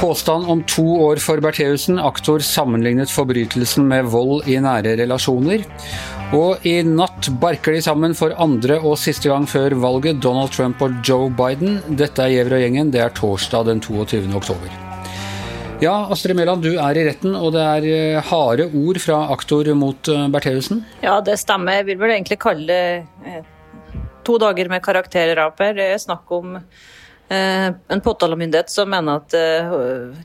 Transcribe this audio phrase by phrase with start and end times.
[0.00, 1.98] Påstand om to år for Bertheussen.
[1.98, 5.64] Aktor sammenlignet forbrytelsen med vold i nære relasjoner.
[6.36, 10.82] Og i natt barker de sammen for andre og siste gang før valget, Donald Trump
[10.84, 11.80] og Joe Biden.
[11.88, 12.92] Dette er Gjever og gjengen.
[12.92, 14.28] Det er torsdag den 22.
[14.36, 14.87] oktober.
[15.78, 19.68] Ja, Astrid Mæland, du er i retten, og det er eh, harde ord fra aktor
[19.78, 20.80] mot eh, Bertheussen?
[21.04, 21.76] Ja, det stemmer.
[21.76, 23.44] Jeg vil vel egentlig kalle det eh,
[24.26, 25.76] to dager med karakterrap her.
[25.78, 26.56] Det er snakk om
[27.28, 29.34] en påtalemyndighet som mener at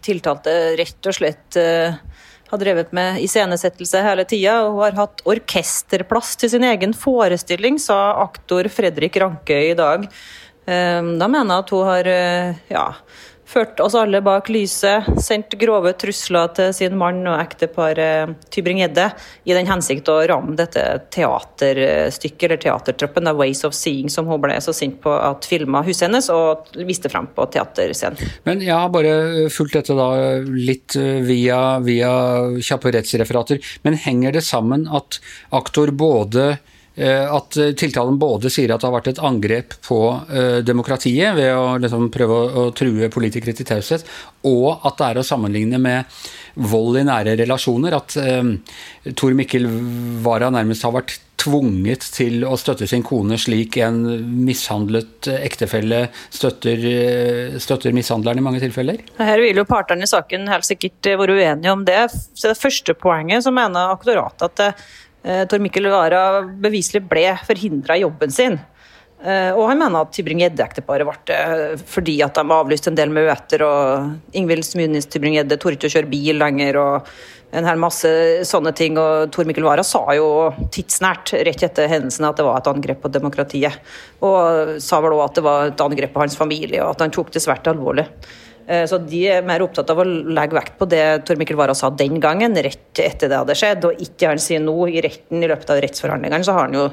[0.05, 6.53] tiltalte rett og slett har drevet med iscenesettelse hele tida og har hatt orkesterplass til
[6.53, 10.07] sin egen forestilling, sa aktor Fredrik Rankøy i dag.
[10.63, 12.11] Da mener jeg at hun har
[12.71, 12.85] ja,
[13.53, 19.07] ført oss alle bak lyset, sendte grove trusler til sin mann og ekteparet Tybring-Gjedde
[19.49, 24.41] i den hensikt å ramme dette teaterstykket, eller teatertroppen, The Ways of Seeing, som hun
[24.43, 28.33] ble så sint på at filma huset hennes og viste frem på teaterscenen.
[28.47, 30.09] Men jeg har bare fulgt dette da
[30.49, 30.97] litt
[31.27, 32.13] via, via
[32.57, 33.61] kjappe rettsreferater.
[33.85, 35.19] Men henger det sammen at
[35.53, 39.97] aktor både Eh, at eh, tiltalen både sier at det har vært et angrep på
[40.13, 44.05] uh, demokratiet ved å liksom, prøve å, true politikere til taushet,
[44.45, 46.21] og at det er å sammenligne med
[46.53, 47.95] vold i nære relasjoner.
[47.97, 48.13] At
[49.17, 49.65] Tor Mikkel
[50.21, 54.03] Wara nærmest har vært tvunget til å støtte sin kone slik en
[54.45, 56.83] mishandlet ektefelle støtter,
[57.63, 59.01] støtter mishandleren i mange tilfeller?
[59.17, 62.03] Her vil jo partene i saken helt sikkert være uenige om det.
[62.11, 67.29] Så det første poenget så mener aktoratet at det Eh, Tor Mikkel Wara beviselig ble
[67.47, 68.57] forhindra jobben sin.
[69.23, 73.13] Eh, og han mener at Tybring-Gjedde-ekteparet ble det eh, fordi at de avlyste en del
[73.15, 77.13] møter, og Ingvild Smynis Tybring-Gjedde torde ikke å kjøre bil lenger, og
[77.55, 78.09] en hel masse
[78.49, 78.99] sånne ting.
[78.99, 80.27] Og Tor Mikkel Wara sa jo
[80.75, 83.79] tidsnært rett etter hendelsen at det var et angrep på demokratiet.
[84.27, 87.15] Og sa vel òg at det var et angrep på hans familie, og at han
[87.15, 88.09] tok det svært alvorlig.
[88.67, 91.75] Eh, så de er mer opptatt av å legge vekt på det Tor Mikkel Wara
[91.75, 95.43] sa den gangen, rett etter det hadde skjedd, og ikke han sier nå i retten
[95.43, 96.85] i løpet av rettsforhandlingene, så har han jo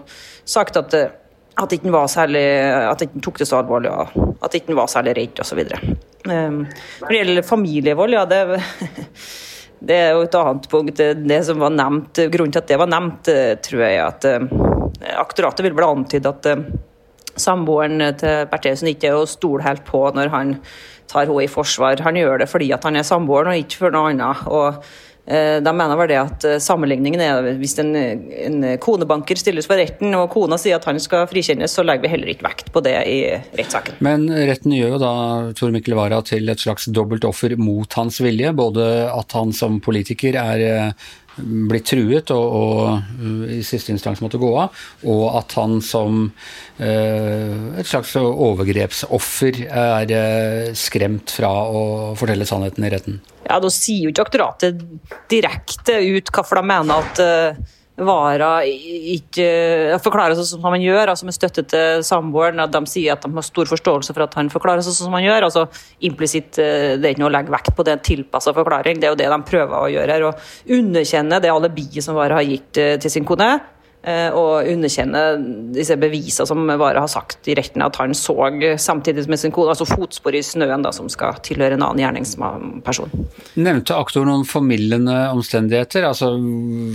[0.48, 1.12] sagt at, eh,
[1.60, 2.44] at ikke var særlig,
[2.88, 5.62] at ikke tok det så alvorlig, og at ikke var særlig redd osv.
[6.28, 6.66] Um,
[7.00, 8.42] når det gjelder familievold, ja det,
[9.88, 11.00] det er jo et annet punkt.
[11.00, 14.30] Det som var nevnt, Grunnen til at det var nevnt, eh, tror jeg at
[15.20, 16.89] aktoratet vil bli antydet at
[17.40, 20.56] samboeren til Bertheussen ikke er å stole helt på når han
[21.10, 22.00] tar henne i forsvar.
[22.06, 24.42] Han gjør det fordi han er samboeren, og ikke for noe annet.
[24.50, 24.68] Og
[25.26, 29.80] eh, de mener vel det at eh, Sammenligningen er hvis en, en, konebanker stilles for
[29.80, 32.84] retten, og kona sier at han skal frikjennes, så legger vi heller ikke vekt på
[32.86, 33.20] det i
[33.58, 34.00] rettssaken.
[34.06, 35.14] Men retten gjør jo da
[35.58, 38.54] Tor Mikkel Wara til et slags dobbelt offer mot hans vilje.
[38.56, 40.94] Både at han som politiker er
[41.40, 44.76] eh, blitt truet og, og, uh, i siste instans måtte gå av,
[45.08, 51.82] og at han som uh, et slags overgrepsoffer er uh, skremt fra å
[52.18, 53.20] fortelle sannheten i retten.
[53.48, 54.82] Ja, Da sier jo ikke aktoratet
[55.32, 57.24] direkte ut hvorfor de mener at
[58.00, 59.46] Vara ikke
[60.00, 62.62] forklarer seg som han gjør, altså med støtte til samboeren.
[62.62, 65.26] At de sier at de har stor forståelse for at han forklarer seg som han
[65.26, 65.48] gjør.
[65.50, 65.66] altså
[66.08, 69.00] Implisitt eh, det er ikke noe å legge vekt på, det er en tilpassa forklaring.
[69.00, 70.28] Det er jo det de prøver å gjøre her.
[70.30, 73.52] Å underkjenne det alibiet som Vara har gitt eh, til sin kone.
[74.00, 75.20] Eh, og underkjenne
[75.76, 78.32] disse bevisene som Vare har sagt i retten at han så
[78.80, 83.12] samtidig med sin kone, altså fotspor i snøen da, som skal tilhøre en annen gjerningsperson.
[83.60, 86.08] Nevnte aktor noen formildende omstendigheter?
[86.08, 86.32] Altså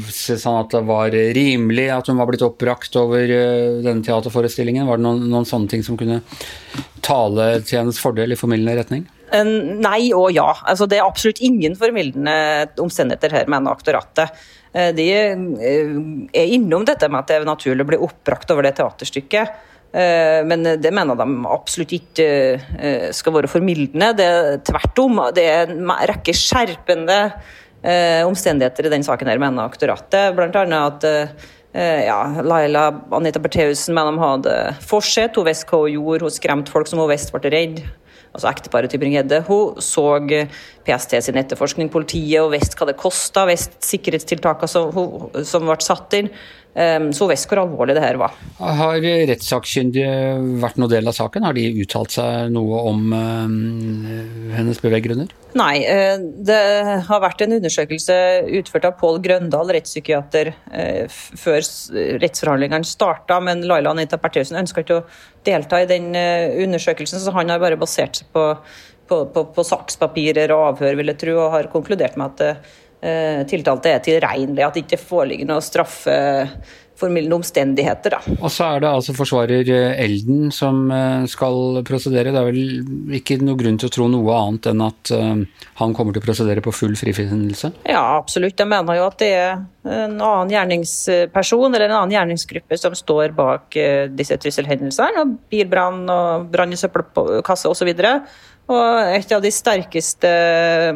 [0.10, 4.90] sånn at det var rimelig at hun var blitt oppbrakt over eh, denne teaterforestillingen?
[4.90, 6.24] Var det noen, noen sånne ting som kunne
[7.06, 9.06] tale til hennes fordel i formildende retning?
[9.36, 10.48] Nei og ja.
[10.66, 14.34] Altså, det er absolutt ingen formildende omstendigheter her, mener aktoratet.
[14.76, 15.94] Eh, de eh,
[16.36, 19.58] er innom dette med at det er naturlig å bli oppbrakt over det teaterstykket.
[19.96, 22.30] Eh, men det mener de absolutt ikke
[23.16, 24.12] skal være formildende.
[24.20, 25.22] Det er tvert om.
[25.36, 27.20] Det er en rekke skjerpende
[28.26, 30.32] omstendigheter i den saken her, mener aktoratet.
[30.34, 31.44] Blant annet at
[32.08, 34.56] ja, Laila Anita Bertheussen mener de hadde
[34.90, 35.38] forsett.
[35.38, 37.84] Hun visste hva hun gjorde, hun skremte folk som hun visste ble redd
[38.36, 40.20] altså ekteparet Tybring-Gjedde, hun så
[40.86, 44.92] PST sin etterforskning, politiet, og visste hva det kosta, visste sikkerhetstiltakene som,
[45.48, 46.32] som ble satt inn.
[46.76, 48.34] Ehm, så visste hvor alvorlig det her var.
[48.60, 50.10] Har rettssakkyndige
[50.60, 51.46] vært noen del av saken?
[51.48, 55.32] Har de uttalt seg noe om uh, hennes beveggrunner?
[55.56, 56.60] Nei, eh, det
[57.08, 58.18] har vært en undersøkelse
[58.60, 61.62] utført av Pål Grøndal, rettspsykiater, uh, før
[62.26, 65.06] rettsforhandlingene starta, men Laila Anita Bertheussen ønska ikke å
[65.48, 68.50] delta i den uh, undersøkelsen, så han har bare basert seg på,
[69.08, 72.76] på, på, på sakspapirer og avhør, vil jeg tro, og har konkludert med at Eh,
[73.02, 76.16] tiltalte er tilregnelig, at det ikke foreligger noe straffe,
[77.00, 78.16] formildende omstendigheter.
[78.16, 78.36] Da.
[78.40, 82.32] Og så er det altså forsvarer eh, Elden som eh, skal prosedere.
[82.32, 85.44] Det er vel ikke noe grunn til å tro noe annet enn at eh,
[85.82, 87.74] han kommer til å prosedere på full frifinnelse?
[87.90, 88.60] Ja, absolutt.
[88.60, 89.56] Jeg mener jo at det er
[89.86, 93.76] en annen gjerningsperson eller en annen gjerningsgruppe som står bak
[94.18, 95.28] disse trusselhendelsene.
[95.52, 97.92] Bilbrann og brann i søppelkasse osv.
[98.66, 100.30] Og et av de sterkeste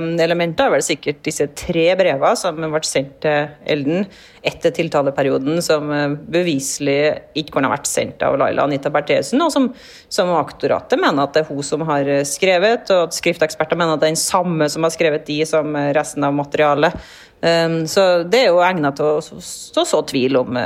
[0.01, 4.07] mm, elementene er vel sikkert disse tre brevene som ble sendt til Elden
[4.41, 6.97] etter tiltaleperioden, som eh, beviselig
[7.37, 9.69] ikke kunne ha vært sendt av Laila Anita Bertheussen, og som,
[10.09, 14.01] som aktoratet mener at det er hun som har skrevet, og at skrifteksperter mener at
[14.01, 16.97] det er den samme som har skrevet de som resten av materialet.
[17.39, 20.57] Um, så det er jo egnet til å så, så tvil om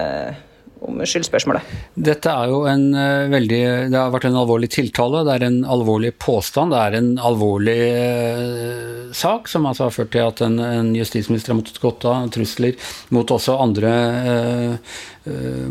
[0.87, 1.73] om skyldspørsmålet.
[2.09, 3.61] Dette er jo en uh, veldig
[3.93, 7.77] Det har vært en alvorlig tiltale, det er en alvorlig påstand, det er en alvorlig
[7.97, 12.27] uh, sak som altså har ført til at en, en justisminister har måttet gått av
[12.33, 12.75] trusler
[13.13, 13.91] mot også andre
[14.33, 14.97] eh,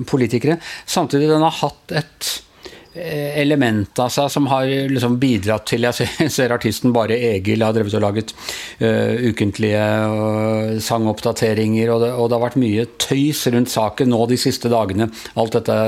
[0.09, 0.59] politikere.
[0.87, 2.52] Samtidig den har hatt et Eh,
[2.94, 7.94] element av seg som har liksom bidratt til Jeg ser artisten Bare Egil har drevet
[7.97, 8.35] og laget
[8.83, 14.27] uh, ukentlige uh, sangoppdateringer, og det, og det, har vært mye tøys rundt saken nå
[14.29, 15.09] de siste dagene.
[15.41, 15.79] Alt dette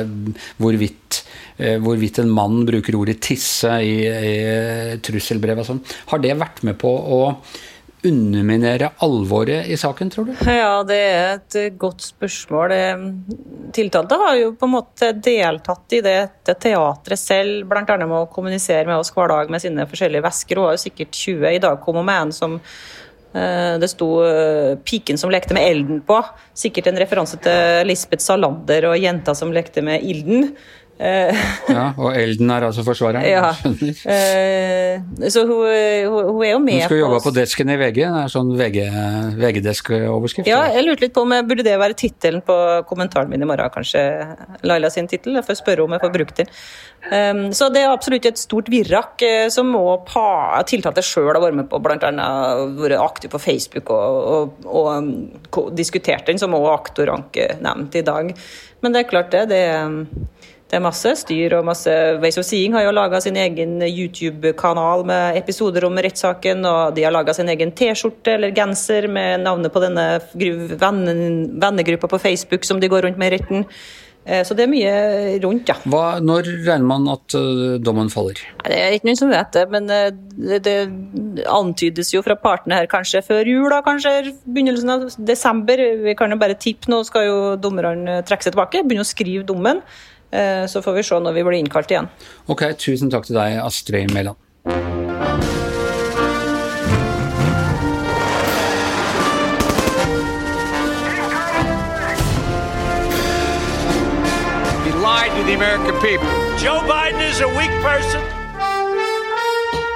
[0.63, 1.21] hvorvidt,
[1.61, 5.85] uh, hvorvidt en mann bruker ordet 'tisse' i, i trusselbrev og sånn.
[6.13, 7.23] Har det vært med på å
[8.05, 10.33] underminere alvoret i saken, tror du?
[10.47, 12.75] Ja, det er et godt spørsmål.
[13.75, 17.85] Tiltalte har jo på en måte deltatt i det, teatret selv, bl.a.
[18.05, 20.61] med å kommunisere med oss hver dag med sine forskjellige vesker.
[20.61, 21.49] Hun har jo sikkert 20.
[21.55, 26.05] I dag kom med en som eh, det sto eh, 'Piken som lekte med elden'
[26.07, 26.21] på.
[26.55, 30.53] Sikkert en referanse til Lisbeth Salander og jenta som lekte med ilden.
[30.95, 31.35] Eh,
[31.75, 33.25] ja, Og Elden er altså forsvareren?
[33.27, 33.49] Ja.
[33.51, 35.65] Uh, så hun,
[36.07, 37.99] hun, hun, er jo med på Hun skal jobbe på desken i VG?
[38.05, 40.47] Det er sånn VG-desk-overskrift?
[40.47, 42.57] ja, jeg lurte litt på om burde det være tittelen på
[42.87, 44.05] kommentaren min i morgen, kanskje.
[44.63, 45.35] Laila sin tittel.
[45.41, 46.53] Jeg får spørre om jeg får brukt den.
[47.05, 49.83] Um, så det er absolutt et stort virrak uh, som må
[50.71, 51.99] tiltalte sjøl har vært med på, bl.a.
[52.79, 55.11] vært aktiv på Facebook og, og, og um,
[55.75, 58.31] diskutert den, som også aktoranke nevnte i dag.
[58.85, 59.49] Men det er klart det.
[59.51, 59.99] det er
[60.71, 65.05] det er masse styr og masse Ways of Seeing har jo laga sin egen YouTube-kanal
[65.07, 69.75] med episoder om rettssaken, og de har laga sin egen T-skjorte eller genser med navnet
[69.75, 73.69] på denne vennegruppa på Facebook som de går rundt med i retten.
[74.25, 74.93] Eh, så det er mye
[75.45, 75.77] rundt, ja.
[75.85, 78.41] Hva, når regner man at uh, dommen faller?
[78.65, 80.09] Det er ikke noen som vet det, men uh,
[80.49, 85.85] det, det, antydes jo fra partene her kanskje før jul, da, kanskje begynnelsen av desember.
[86.07, 89.45] Vi kan jo bare tippe, nå skal jo dommerne trekke seg tilbake, begynne å skrive
[89.47, 89.85] dommen.
[90.35, 92.11] Eh, så får vi se når vi blir innkalt igjen.
[92.51, 94.41] Ok, tusen takk til deg, Astrid Mæland.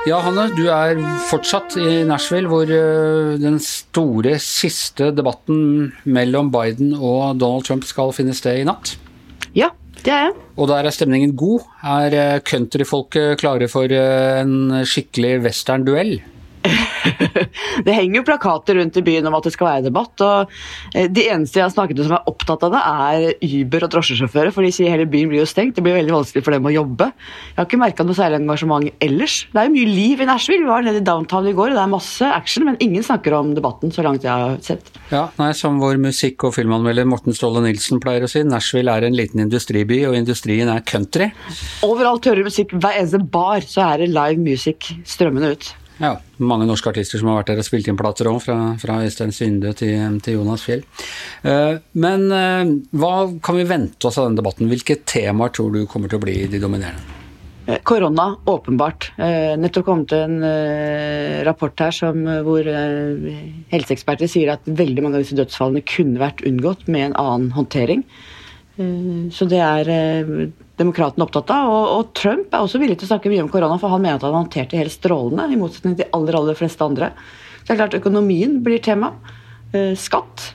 [0.08, 6.94] Ja, Hanne, du er fortsatt i Nashville, hvor eh, den store siste debatten mellom Biden
[6.94, 8.94] og Donald Trump skal finne sted i natt.
[9.58, 9.72] Ja,
[10.04, 10.34] det er jeg.
[10.56, 11.66] Og der er stemningen god.
[11.82, 16.18] Er eh, countryfolket klare for eh, en skikkelig western-duell?
[17.86, 20.24] det henger jo plakater rundt i byen om at det skal være debatt.
[20.24, 20.52] og
[20.94, 23.92] eh, De eneste jeg har snakket med som er opptatt av det, er Uber- og
[23.94, 24.52] drosjesjåfører.
[24.54, 25.76] For de sier hele byen blir jo stengt.
[25.78, 27.10] Det blir veldig vanskelig for dem å jobbe.
[27.12, 29.40] Jeg har ikke merka noe særlig engasjement ellers.
[29.52, 30.64] Det er jo mye liv i Nashville.
[30.64, 33.36] Vi var nede i downtown i går, og det er masse action, men ingen snakker
[33.38, 34.92] om debatten så langt jeg har sett.
[35.12, 39.08] Ja, nei, Som vår musikk- og filmanmelder Morten Ståle Nilsen pleier å si, Nashville er
[39.08, 41.30] en liten industriby, og industrien er country.
[41.86, 42.74] Overalt hører du musikk.
[42.78, 45.74] Hver eneste bar så er det live music strømmende ut.
[45.98, 49.00] Ja, mange norske artister som har vært der og spilt inn plater òg, fra, fra
[49.02, 50.84] Øystein Synde til, til, Jonas Fjell.
[51.42, 54.70] Uh, men uh, hva kan vi vente oss av denne debatten?
[54.70, 57.16] Hvilke temaer tror du kommer til å bli de dominerende?
[57.68, 59.10] Eh, korona, åpenbart.
[59.60, 60.38] Nettopp kommet en
[61.44, 62.64] rapport her som, hvor
[63.74, 68.06] helseeksperter sier at veldig mange av disse dødsfallene kunne vært unngått med en annen håndtering.
[68.78, 69.88] Så det er
[70.78, 71.70] demokratene opptatt av.
[71.72, 74.20] Og, og, Trump er også villig til å snakke mye om korona, for han mener
[74.20, 77.10] at han håndterte det helt strålende, i motsetning til de aller, aller fleste andre.
[77.58, 79.10] Så det er klart økonomien blir tema.
[79.76, 80.54] Eh, skatt.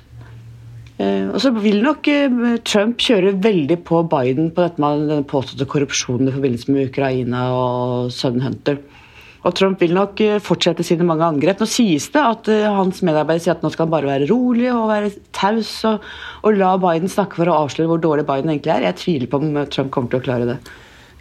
[0.98, 5.28] Eh, og så vil nok eh, Trump kjøre veldig på Biden på dette med den
[5.30, 8.80] påståtte korrupsjonen i forbindelse med Ukraina og Sun Hunter.
[9.44, 11.60] Og Trump vil nok eh, fortsette sine mange angrep.
[11.60, 14.70] Nå sies det at uh, hans medarbeidere sier at nå skal han bare være rolig
[14.72, 16.06] og være taus og,
[16.44, 18.88] og, la Biden snakke for å avsløre hvor dårlig Biden egentlig er.
[18.88, 20.58] Jeg tviler på om Trump kommer til å klare det.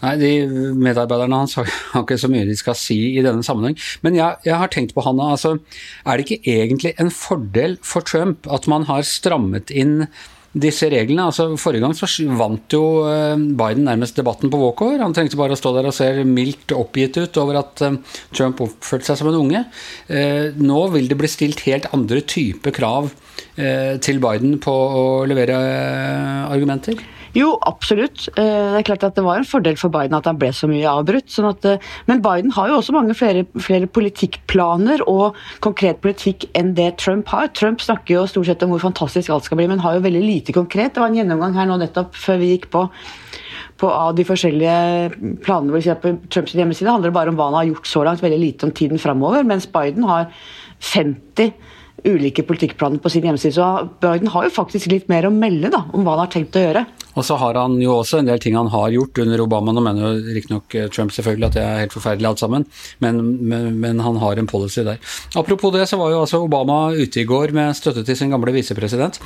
[0.03, 0.31] Nei, de
[0.75, 3.79] Medarbeiderne hans har ikke så mye de skal si i denne sammenheng.
[4.07, 5.57] Men jeg, jeg har tenkt på Hanna, altså,
[6.07, 10.05] er det ikke egentlig en fordel for Trump at man har strammet inn
[10.53, 11.25] disse reglene.
[11.25, 15.01] altså Forrige gang så vant jo eh, Biden nærmest debatten på walkover.
[15.03, 17.99] Han trengte bare å stå der og se mildt oppgitt ut over at eh,
[18.37, 19.65] Trump oppførte seg som en unge.
[20.13, 23.13] Eh, nå vil det bli stilt helt andre type krav
[23.53, 25.57] til Biden på å levere
[26.49, 26.97] argumenter?
[27.33, 28.27] Jo, absolutt.
[28.37, 30.89] Det er klart at det var en fordel for Biden at han ble så mye
[30.89, 31.31] avbrutt.
[31.33, 31.65] Sånn at,
[32.11, 37.33] men Biden har jo også mange flere, flere, politikkplaner og konkret politikk enn det Trump
[37.33, 37.49] har.
[37.57, 40.25] Trump snakker jo stort sett om hvor fantastisk alt skal bli, men har jo veldig
[40.27, 40.93] lite konkret.
[40.93, 42.87] Det var en gjennomgang her nå nettopp før vi gikk på
[43.83, 47.57] på av de forskjellige planene hvor på Trumps hjemmeside handler det bare om hva han
[47.59, 49.43] har gjort så langt, veldig lite om tiden framover.
[49.49, 50.29] Mens Biden har
[50.93, 51.51] 50
[52.09, 53.55] ulike politikkplaner på sin hjemmeside.
[53.55, 56.59] Så Biden har jo faktisk litt mer å melde da, om hva han har tenkt
[56.59, 56.85] å gjøre.
[57.13, 59.75] Og så har han jo også en del ting han har gjort under Obama.
[59.75, 62.65] Nå mener jo riktignok eh, Trump selvfølgelig at det er helt forferdelig alt sammen,
[63.05, 65.03] men, men, men, han har en policy der.
[65.39, 68.55] Apropos det, så var jo altså Obama ute i går med støtte til sin gamle
[68.57, 69.21] visepresident.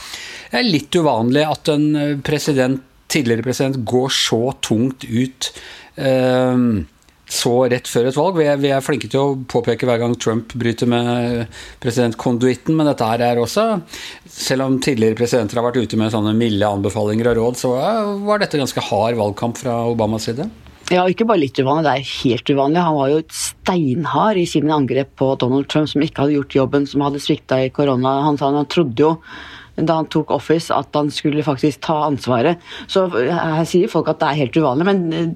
[0.51, 5.53] Det er litt uvanlig at en president, tidligere president går så tungt ut.
[5.97, 6.83] Uh,
[7.27, 8.37] så rett før et valg.
[8.39, 11.49] Vi er, vi er, flinke til å påpeke hver gang Trump bryter med
[11.83, 13.65] presidentkonduitten, men dette her er også
[14.31, 17.73] Selv om tidligere presidenter har vært ute med sånne milde anbefalinger og råd, så
[18.27, 20.47] var dette ganske hard valgkamp fra Obamas side.
[20.93, 22.83] Ja, ikke bare litt uvanlig, det er helt uvanlig.
[22.87, 26.87] Han var jo steinhard i sine angrep på Donald Trump, som ikke hadde gjort jobben,
[26.87, 28.21] som hadde svikta i korona.
[28.29, 29.17] Han, sa han trodde jo
[29.77, 32.63] da han tok office, at han skulle faktisk ta ansvaret.
[32.89, 35.35] Så her sier folk at det er helt uvanlig, men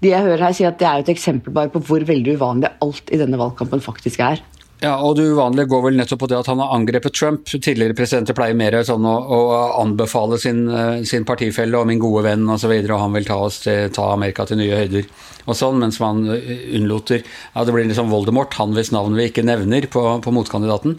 [0.00, 2.72] de jeg hører her, sier at det er et eksempel bare på hvor veldig uvanlig
[2.84, 4.42] alt i denne valgkampen faktisk er.
[4.80, 7.44] Ja, og Det uvanlige går vel nettopp på det at han har angrepet Trump.
[7.44, 9.40] Tidligere presidenter pleier mer sånn å, å
[9.82, 13.18] anbefale sin, eh, sin, partifelle og min gode venn osv., og, så videre, og han
[13.18, 15.10] vil ta, til, ta Amerika til nye høyder
[15.44, 19.28] og sånn, mens man eh, unnloter ja, Det blir liksom Voldemort, han hvis navn vi
[19.28, 20.96] ikke nevner på, på motkandidaten.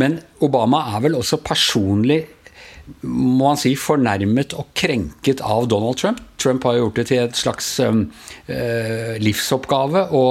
[0.00, 2.20] Men Obama er vel også personlig
[3.00, 6.20] må han si, fornærmet og krenket av Donald Trump.
[6.40, 8.02] Trump har gjort det til et slags um,
[8.50, 10.24] uh, livsoppgave å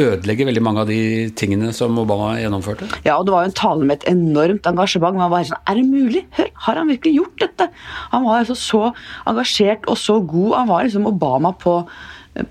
[0.00, 1.00] ødelegge veldig mange av de
[1.36, 2.88] tingene som Obama gjennomførte.
[3.04, 5.18] Ja, og det var jo en tale med et enormt engasjement.
[5.20, 6.24] Man var sånn Er det mulig?
[6.38, 7.68] Hør, har han virkelig gjort dette?
[8.14, 8.84] Han var altså så
[9.28, 10.54] engasjert og så god.
[10.62, 11.82] Han var liksom Obama på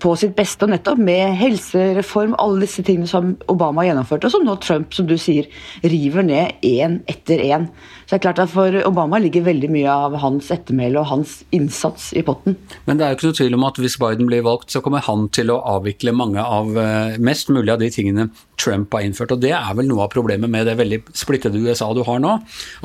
[0.02, 4.44] på sitt beste, og nettopp med helsereform, alle disse tingene som Obama gjennomførte, og som
[4.44, 5.48] nå Trump, som du sier,
[5.86, 7.70] river ned én etter én.
[8.08, 11.42] Så det er klart at For Obama ligger veldig mye av hans ettermæle og hans
[11.52, 12.56] innsats i potten.
[12.88, 15.04] Men det er jo ikke noe tvil om at hvis Biden blir valgt, så kommer
[15.04, 19.34] han til å avvikle mange av, eh, mest mulig av de tingene Trump har innført.
[19.36, 22.38] Og det er vel noe av problemet med det veldig splittede USA du har nå.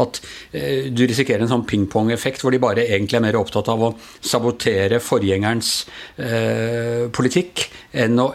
[0.02, 0.18] At
[0.50, 3.92] eh, du risikerer en sånn pingpong-effekt hvor de bare egentlig er mer opptatt av å
[4.18, 5.72] sabotere forgjengerens
[6.18, 8.32] eh, politikk enn å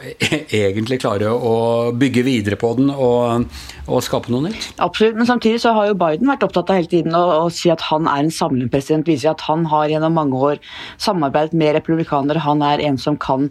[0.63, 3.45] egentlig klare å bygge videre på den og,
[3.91, 4.71] og skape noe nytt.
[4.79, 7.71] Absolutt, men samtidig så har jo Biden vært opptatt av hele tiden å, å si
[7.73, 10.61] at han er en samlende president, viser at han har gjennom mange år
[11.01, 12.45] samarbeidet med republikanere.
[12.45, 13.49] Han er en som kan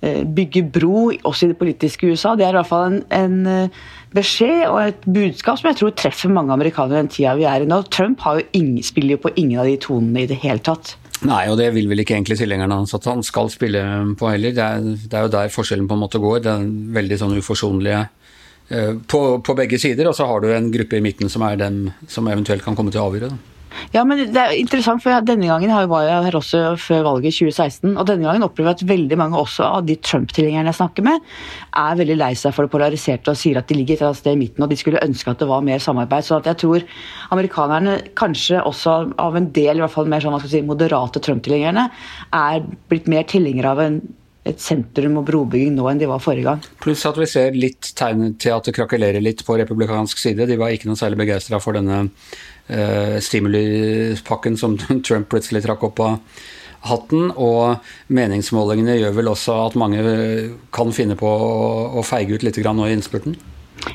[0.00, 2.34] eh, bygge bro også i det politiske USA.
[2.38, 3.82] Det er i hvert fall en, en eh,
[4.16, 7.68] beskjed og et budskap som jeg tror treffer mange amerikanere den tida vi er i
[7.68, 7.82] nå.
[7.92, 10.96] Trump jo ingen, spiller jo på ingen av de tonene i det hele tatt.
[11.26, 13.82] Nei, og det vil vel ikke egentlig tilhengerne hans at han skal spille
[14.18, 14.54] på heller.
[14.54, 16.44] Det er, det er, jo der forskjellen på en måte går.
[16.44, 18.04] Det er veldig sånn uforsonlige
[18.68, 21.86] på, på, begge sider, og så har du en gruppe i midten som er dem
[22.10, 23.30] som eventuelt kan komme til å avgjøre.
[23.92, 27.46] Ja, men det er interessant, for Denne gangen var jeg her også før valget i
[27.48, 27.94] 2016.
[27.94, 31.24] og Denne gangen opplever jeg at veldig mange også av de Trump-tilhengerne jeg snakker med,
[31.82, 34.40] er veldig lei seg for det polariserte og sier at de ligger et sted i
[34.40, 36.26] midten og de skulle ønske at det var mer samarbeid.
[36.26, 36.86] Så jeg tror
[37.34, 41.88] amerikanerne, kanskje også av en del i hvert fall mer sånn, si, moderate Trump-tilhengerne,
[42.34, 44.00] er blitt mer tilhengere av en
[44.46, 46.62] et sentrum og brobygging nå enn de var forrige gang.
[46.82, 50.46] Pluss at vi ser litt tegn til at det krakelerer litt på republikansk side.
[50.48, 56.02] De var ikke noe særlig begeistra for denne uh, stimulipakken som Trump plutselig trakk opp
[56.04, 56.16] av
[56.88, 57.30] hatten.
[57.34, 57.76] Og
[58.14, 60.02] meningsmålingene gjør vel også at mange
[60.74, 63.36] kan finne på å, feige ut litt nå i innspurten?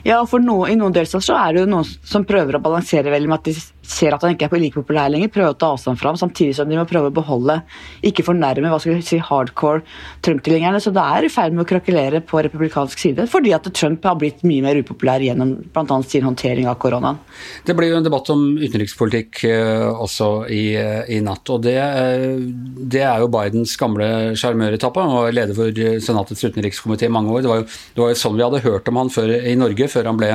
[0.08, 3.12] Ja, for no, I noen delstater så er det jo noen som prøver å balansere
[3.14, 5.72] veldig med at de ser at han ikke er like populær lenger, prøver å ta
[5.74, 7.60] avstand fra ham, samtidig som de må prøve å beholde,
[8.06, 9.84] ikke fornærme hva skal vi si, hardcore
[10.24, 10.80] Trump-tilhengerne.
[10.84, 14.16] Så det er i ferd med å krakelere på republikansk side, fordi at Trump har
[14.20, 16.00] blitt mye mer upopulær gjennom bl.a.
[16.08, 17.20] sin håndtering av koronaen.
[17.68, 21.44] Det blir jo en debatt om utenrikspolitikk uh, også i, uh, i, natt.
[21.52, 22.40] og det, uh,
[22.80, 24.08] det, er jo Bidens gamle
[24.40, 25.04] sjarmøretappe.
[25.04, 27.44] Han var leder for Senatets utenrikskomité i mange år.
[27.44, 29.92] Det var, jo, det var jo sånn vi hadde hørt om han før, i Norge
[29.92, 30.32] før han ble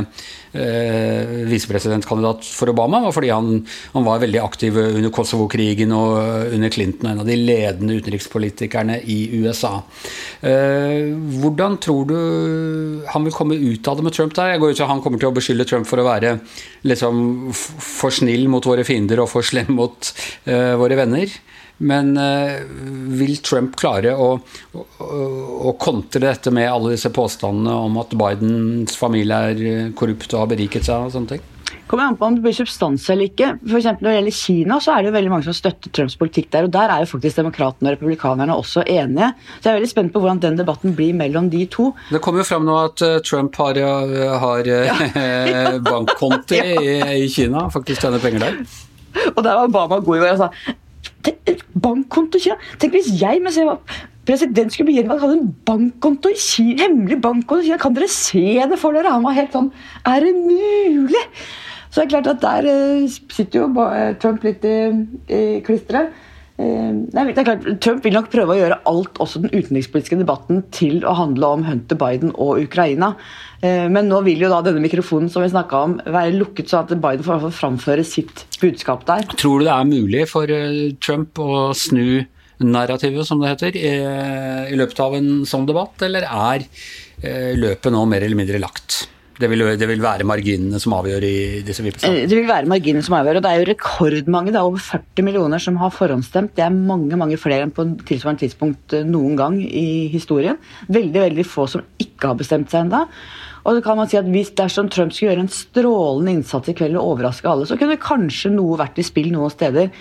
[1.49, 3.03] visepresidentkandidat for Obama.
[3.07, 3.63] og fordi han Han,
[3.95, 9.19] han var veldig aktiv under Kosovo-krigen og under Clinton, en av de ledende utenrikspolitikerne i
[9.39, 9.79] USA.
[10.41, 12.19] Eh, hvordan tror du
[13.09, 14.55] han vil komme ut av det med Trump der?
[14.55, 16.39] Jeg går ut fra Han kommer til å beskylde Trump for å være
[16.87, 20.13] liksom, for snill mot våre fiender og for slem mot
[20.49, 21.33] eh, våre venner.
[21.79, 22.57] Men eh,
[23.21, 24.33] vil Trump klare å,
[24.75, 24.87] å,
[25.71, 30.51] å, kontre dette med alle disse påstandene om at Bidens familie er korrupt og har
[30.57, 31.47] beriket seg og sånne ting?
[31.89, 33.51] Kommer an på om det blir substans eller ikke.
[33.65, 36.51] For Når det gjelder Kina, så er det jo veldig mange som støtter Trumps politikk
[36.53, 36.69] der.
[36.69, 39.31] Og der er jo faktisk demokratene og republikanerne også enige.
[39.59, 41.93] Så jeg er veldig spent på hvordan den debatten blir mellom de to.
[42.13, 43.81] Det kommer jo fram nå at uh, Trump har,
[44.45, 44.99] har ja.
[45.91, 46.77] bankkonti ja.
[46.77, 48.61] i, i, Kina, faktisk tjener penger der.
[49.35, 50.77] Og der var Obama god i går og sa
[51.79, 52.57] Bankkonto Kina?
[52.81, 53.81] Tenk hvis jeg, mens jeg var
[54.29, 57.81] president skulle bli gjenvalgt, hadde en bankkonto i Kina, hemmelig bankkonto i Kina.
[57.81, 59.15] Kan dere se det for dere?
[59.15, 59.73] Han var helt sånn
[60.05, 61.25] Er det mulig?
[61.89, 64.79] Så det er klart at der uh, sitter jo eh, Trump litt i,
[65.33, 66.25] i klisteret.
[66.59, 70.65] Nei, det er klart, Trump vil nok prøve å gjøre alt, også den utenrikspolitiske debatten,
[70.75, 73.13] til å handle om Hunter Biden og Ukraina.
[73.63, 77.23] Men nå vil jo da denne mikrofonen som vi om være lukket, sånn at Biden
[77.23, 79.31] får framføre sitt budskap der.
[79.39, 80.51] Tror du det er mulig for
[80.99, 82.27] Trump å snu
[82.65, 83.93] narrativet, som det heter, i,
[84.73, 86.67] i løpet av en sånn debatt, eller er
[87.59, 89.09] løpet nå mer eller mindre lagt?
[89.39, 91.35] Det vil, det vil, være marginene som avgjør i
[91.67, 92.27] disse vippesakene?
[92.27, 94.51] Det vil være marginene som avgjør, og det er jo rekordmange.
[94.51, 96.57] Det er over 40 millioner som har forhåndsstemt.
[96.57, 100.59] Det er mange mange flere enn på tilsvarende tidspunkt eh, noen gang i historien.
[100.91, 103.05] Veldig veldig få som ikke har bestemt seg ennå.
[103.63, 106.75] Og så kan man si at hvis Dersom Trump skulle gjøre en strålende innsats i
[106.79, 109.93] kveld og overraske alle, så kunne kanskje noe vært i spill noen steder.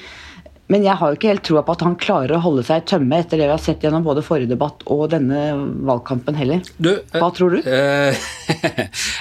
[0.71, 2.87] Men jeg har jo ikke helt troa på at han klarer å holde seg i
[2.91, 5.41] tømme etter det vi har sett gjennom både forrige debatt og denne
[5.87, 6.65] valgkampen heller.
[6.75, 7.61] Du, Hva tror du?
[7.77, 8.15] Øh,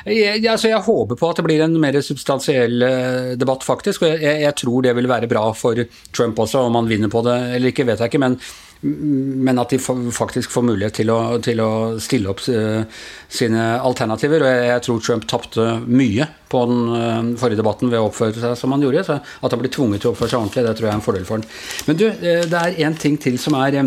[0.06, 4.04] jeg, altså jeg, håper på at det blir en mer substansiell uh, debatt, faktisk.
[4.06, 5.78] Og jeg, jeg, tror det vil være bra for
[6.14, 8.22] Trump også, om han vinner på det eller ikke, vet jeg ikke.
[8.22, 8.38] men
[8.80, 9.78] men at de
[10.12, 11.70] faktisk får mulighet til å, til å
[12.02, 12.82] stille opp uh,
[13.28, 14.44] sine alternativer.
[14.44, 18.58] Og jeg, tror Trump tapte mye på den uh, forrige debatten ved å oppføre seg
[18.60, 19.06] som han gjorde.
[19.06, 21.06] Så at han blir tvunget til å oppføre seg ordentlig, det tror jeg er en
[21.06, 21.48] fordel for han.
[21.88, 23.80] Men du, uh, det er én ting til som er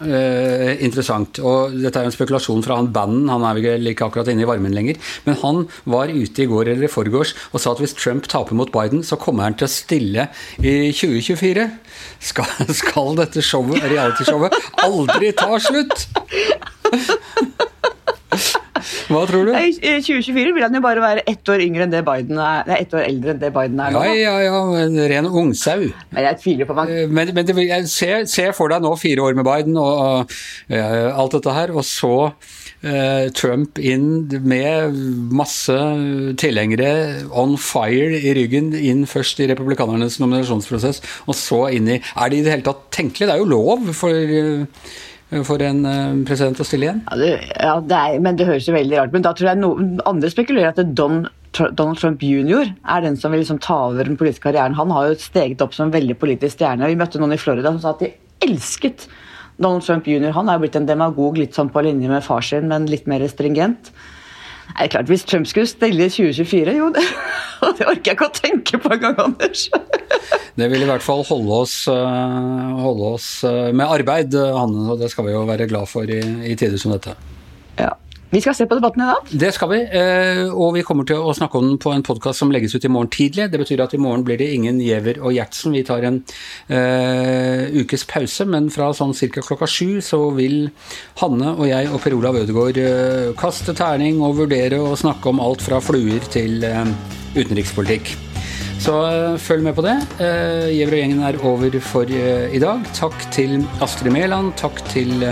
[0.00, 1.42] Uh, interessant.
[1.44, 4.48] Og dette er en spekulasjon fra han Bannon, han er vel ikke akkurat inne i
[4.48, 4.96] varmen lenger.
[5.26, 8.56] Men han var ute i går eller i forgårs og sa at hvis Trump taper
[8.56, 11.68] mot Biden, så kommer han til å stille i 2024.
[12.30, 16.08] Skal, skal dette showet, realityshowet aldri ta slutt?
[19.10, 19.52] Hva tror du?
[19.58, 22.78] I 2024 vil han jo bare være ett år yngre enn det Biden er, nei,
[22.84, 24.04] ett år eldre enn det Biden er nå.
[24.06, 25.88] Ja, ja, ja, en ren ungsau.
[26.14, 26.94] Men jeg tviler på meg.
[26.94, 27.56] Eh, men, men det,
[27.90, 30.34] se, se, for deg nå fire år med Biden og, og
[30.70, 34.08] uh, alt dette her, og så uh, Trump inn
[34.46, 35.02] med
[35.34, 35.76] masse
[36.40, 42.30] tilhengere on fire i ryggen, inn først i republikanernes nominasjonsprosess, og så inn i Er
[42.30, 43.26] det i det hele tatt tenkelig?
[43.26, 44.90] Det er jo lov for uh,
[45.46, 47.02] for en eh, president å stille igjen?
[47.06, 49.60] Ja, det, ja det er, men det høres jo veldig rart Men da tror jeg
[49.60, 51.22] noen andre spekulerer at Don,
[51.54, 52.72] Donald Trump jr.
[52.82, 54.78] er den som vil liksom ta over den politiske karrieren.
[54.78, 56.90] Han har jo steget opp som en veldig politisk stjerne.
[56.90, 58.12] Vi møtte noen i Florida som sa at de
[58.46, 59.06] elsket
[59.60, 60.32] Donald Trump jr.
[60.34, 63.06] Han er jo blitt en demagog litt sånn på linje med far sin, men litt
[63.10, 63.92] mer stringent.
[64.70, 67.04] Det er klart, Hvis Trump skulle stille i 2024, jo, det,
[67.78, 69.66] det orker jeg ikke å tenke på engang, Anders.
[70.60, 74.86] det vil i hvert fall holde oss, eh, holde oss eh, med arbeid, Hanne.
[74.94, 77.16] Og det skal vi jo være glad for i, i tider som dette.
[78.30, 79.30] Vi skal se på debatten i dag.
[79.42, 79.78] Det skal vi.
[79.98, 82.84] Eh, og vi kommer til å snakke om den på en podkast som legges ut
[82.86, 83.48] i morgen tidlig.
[83.50, 85.74] Det betyr at i morgen blir det ingen Giæver og Gjertsen.
[85.74, 86.20] Vi tar en
[86.70, 89.42] uh, ukes pause, men fra sånn ca.
[89.42, 90.70] klokka sju så vil
[91.18, 95.42] Hanne og jeg og Per Olav Ødegaard uh, kaste terning og vurdere å snakke om
[95.42, 96.86] alt fra fluer til uh,
[97.34, 98.14] utenrikspolitikk.
[98.80, 98.94] Så
[99.42, 99.98] følg med på det.
[100.72, 102.86] Giæver og gjengen er over for i dag.
[102.96, 104.54] Takk til Astrid Mæland.
[104.56, 105.28] Takk til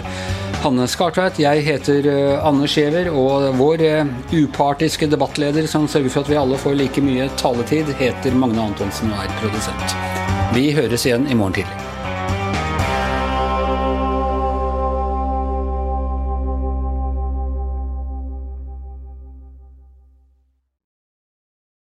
[0.62, 1.38] Hanne Skartveit.
[1.38, 6.40] Jeg heter Anders Anne Skjever, og vår eh, upartiske debattleder som sørger for at vi
[6.40, 9.98] alle får like mye taletid, heter Magne Antonsen og er produsent.
[10.56, 11.87] Vi høres igjen i morgen tidlig.